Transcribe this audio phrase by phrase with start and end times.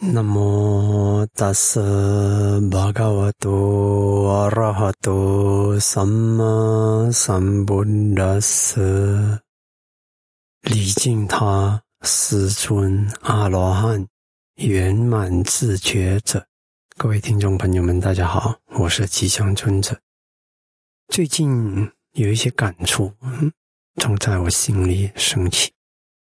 [0.00, 9.40] 南无大舍巴嘎瓦多阿拉哈多萨玛萨布达斯，
[10.62, 14.06] 礼敬他世尊阿罗汉
[14.54, 16.46] 圆满自觉者。
[16.96, 19.98] 各位听众朋友们，大家好，我是吉祥尊者。
[21.08, 23.50] 最近有一些感触，嗯
[23.96, 25.72] 总在我心里升起，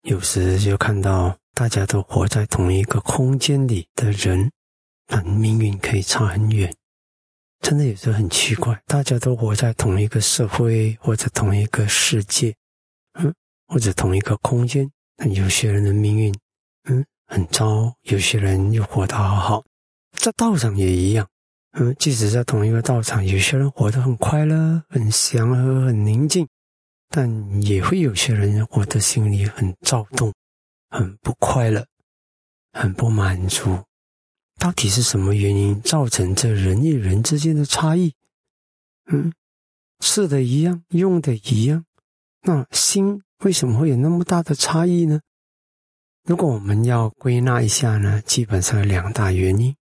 [0.01, 1.37] 有时就看到。
[1.57, 4.51] 大家都活在同一个空间里的人，
[5.07, 6.71] 那命运可以差很远。
[7.61, 12.53] 真的有时候很奇怪，大家都活在同一个社会或者同一个世界，
[13.13, 13.33] 嗯，
[13.65, 16.39] 或者同一个空间，但有些人的命运，
[16.83, 19.65] 嗯，很糟；有些人又活得好好。
[20.11, 21.27] 在道场也一样，
[21.71, 26.47] 嗯，即使在同一个道场，有些人活得很快乐、很祥和、很宁静，
[27.09, 30.31] 但也会有些人活得心里很躁动。
[30.89, 31.85] 很不快乐，
[32.71, 33.83] 很不满足，
[34.57, 38.13] 到底是什么原因造成这人与人之间的差异？
[39.05, 39.31] 嗯，
[39.99, 41.85] 吃的一样，用的一样，
[42.41, 45.21] 那心为什么会有那么大的差异呢？
[46.23, 49.75] 如果我们要归纳一下呢，基本上有两大原因，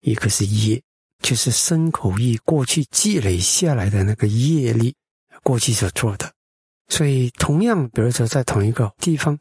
[0.00, 0.82] 一个是业，
[1.22, 4.94] 就是身口意过去积累下来的那个业力，
[5.42, 6.32] 过去所做的，
[6.88, 9.38] 所以同样，比如说在同一个地方。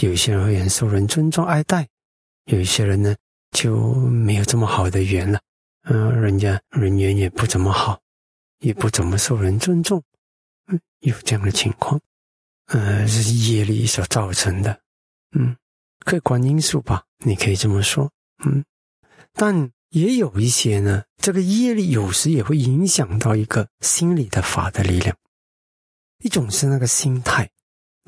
[0.00, 1.88] 有一些人会很受人尊重爱戴，
[2.44, 3.16] 有一些人呢
[3.50, 5.40] 就没有这么好的缘了，
[5.86, 8.00] 嗯，人家人缘也不怎么好，
[8.60, 10.00] 也不怎么受人尊重，
[10.68, 12.00] 嗯，有这样的情况，
[12.66, 14.78] 呃，是业力所造成的，
[15.32, 15.56] 嗯，
[16.04, 18.08] 客观因素吧，你可以这么说，
[18.44, 18.64] 嗯，
[19.32, 25.16] 但也有一些呢，这个业力有时也会影响到一个心理的法的力量，
[26.22, 27.48] 一种是那个心态。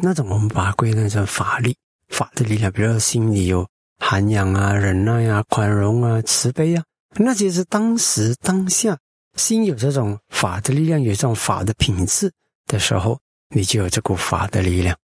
[0.02, 1.76] 那种我们把它归纳成法力、
[2.08, 3.66] 法的力量，比如说心里有
[3.98, 6.82] 涵养啊、忍耐啊、宽容啊、慈悲啊，
[7.16, 8.98] 那就是当时当下
[9.36, 12.32] 心有这种法的力量，有这种法的品质
[12.66, 13.20] 的时候，
[13.54, 14.96] 你就有这股法的力量。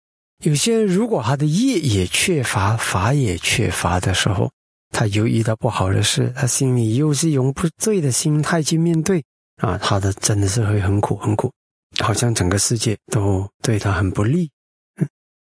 [0.43, 4.51] 有些人如果他的业也缺乏，法也缺乏的时候，
[4.91, 9.23] 他又遇到不好的事，他心里又是用不对的心态去面对
[9.57, 11.51] 啊，他的真的是会很苦很苦，
[12.03, 14.50] 好像整个世界都对他很不利。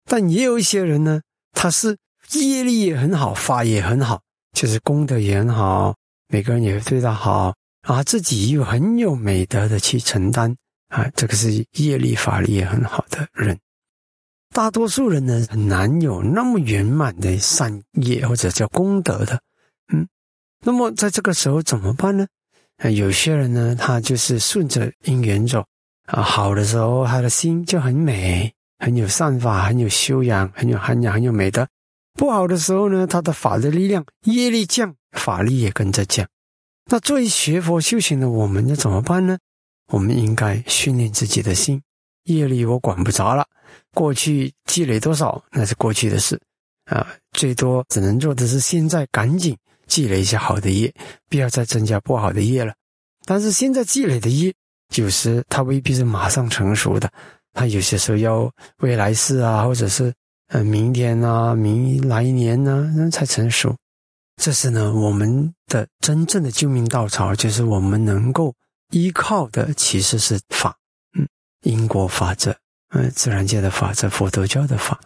[0.05, 1.21] 但也有一些人呢，
[1.53, 1.97] 他是
[2.33, 4.21] 业力也很好，法也很好，
[4.53, 5.95] 就是功德也很好，
[6.29, 10.55] 每个人也会对他好，啊，自己又很有美德的去承担
[10.89, 13.59] 啊，这个是业力法力也很好的人。
[14.51, 19.41] 大多数人呢，很难有那么圆满的善业或者叫功德的，
[19.93, 20.07] 嗯。
[20.61, 22.27] 那么在这个时候怎么办呢？
[22.77, 25.65] 啊，有些人呢，他就是顺着因缘走，
[26.07, 28.53] 啊，好的时候他的心就很美。
[28.77, 31.67] 很有善法，很有修养，很有涵养，很有美德。
[32.15, 36.29] 不好的时候呢，他的法的力量业力降，法力也跟着降。
[36.91, 39.39] 那作为学佛修行的我们，要怎么办呢？
[39.87, 41.81] 我们应该训练自己的心，
[42.25, 43.47] 业力我管不着了。
[43.95, 46.39] 过去积累多少，那是过去的事
[46.87, 47.07] 啊。
[47.33, 49.57] 最多只能做的是现在赶紧
[49.87, 50.93] 积累一些好的业，
[51.31, 52.75] 不要再增加不好的业了。
[53.25, 54.53] 但是现在积累的业，
[54.97, 57.11] 有时它未必是马上成熟的。
[57.53, 60.13] 他有些时候要未来世啊，或者是
[60.49, 63.75] 呃明天啊、明来年呢，那才成熟。
[64.43, 68.53] 这是呢，我们的真正的救命稻草，就是我们能够
[68.91, 70.77] 依靠的，其实是法，
[71.17, 71.25] 嗯，
[71.63, 72.53] 因果法则，
[72.89, 75.01] 嗯，自然界的法则，佛陀教的法，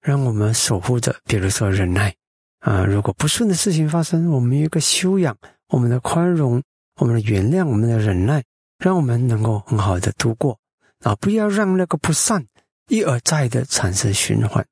[0.00, 1.14] 让我们守护着。
[1.26, 2.14] 比如说忍耐
[2.60, 5.36] 啊，如果不顺的事情发生，我们有一个修养，
[5.68, 6.62] 我们的宽容，
[6.96, 8.42] 我们的原谅，我们的忍耐，
[8.80, 10.58] 让我们能够很好的度过。
[11.00, 11.14] 啊！
[11.16, 12.44] 不要让那个不善
[12.88, 14.62] 一而再的产生循环。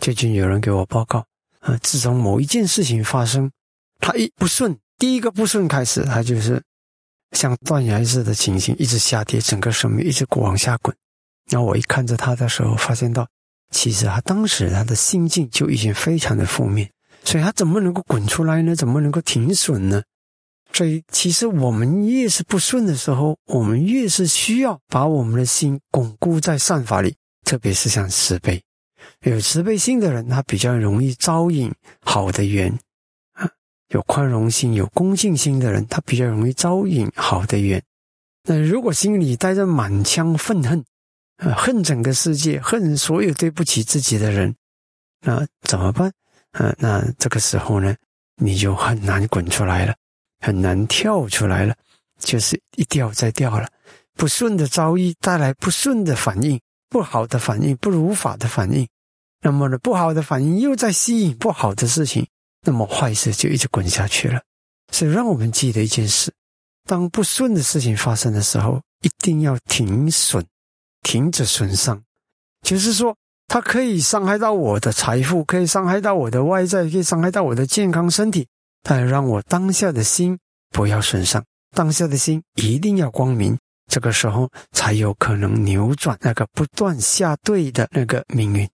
[0.00, 1.26] 最近有人给我报告，
[1.58, 3.50] 啊，自从某一件事情发生，
[3.98, 6.62] 他一不顺，第一个不顺开始，他就是
[7.32, 10.96] 像断崖式的情形，一直下跌，整个生命一直往下滚。
[11.50, 13.26] 那我一看着他的时候，发现到，
[13.72, 16.88] 其实他当时他的心境就已经非常的负面，
[17.24, 18.76] 所以他怎么能够滚出来呢？
[18.76, 20.00] 怎么能够停损呢？
[20.76, 27.16] 所以，其实我们越是不顺的时候，我们越是需要把我们的心巩固在善法里。
[27.46, 28.62] 特别是像慈悲，
[29.22, 32.70] 有慈悲心的人，他比较容易招引好的缘；
[33.32, 33.48] 啊，
[33.88, 37.82] 有宽容心、有恭敬心的人，他比较容易招引好的缘。
[38.42, 40.84] 那如果心里带着满腔愤恨，
[41.38, 44.54] 啊，恨整个世界，恨所有对不起自己的人，
[45.22, 46.12] 那怎么办？
[46.50, 47.96] 啊，那这个时候呢，
[48.42, 49.94] 你就很难滚出来了。
[50.46, 51.74] 很难跳出来了，
[52.20, 53.68] 就是一掉再掉了。
[54.14, 58.86] 不顺的遭遇带来不顺的反应，不好的反应，不如法的反应。
[59.42, 62.24] 那么呢，不好的反应又在吸引不好的事情，
[62.62, 64.40] 那么坏事就一直滚下去了。
[64.92, 66.32] 所以，让我们记得一件事：
[66.86, 70.46] 当不顺的事情发生的时候，一定要停损，
[71.02, 72.00] 停止损伤。
[72.62, 73.16] 就是说，
[73.48, 78.46] 它可以伤害到我的财富，可以伤害到我的外在，可以伤害到我的健康身体，
[78.88, 80.38] 但让我当下的心
[80.70, 81.44] 不要损伤，
[81.74, 83.58] 当下的心一定要光明。
[83.90, 88.64] 这个时候才有可能扭转那个不断下坠的那个命运。